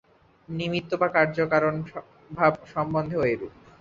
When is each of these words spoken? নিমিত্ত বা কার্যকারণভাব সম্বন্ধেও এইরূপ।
নিমিত্ত 0.49 0.91
বা 1.01 1.07
কার্যকারণভাব 1.15 2.53
সম্বন্ধেও 2.73 3.21
এইরূপ। 3.23 3.53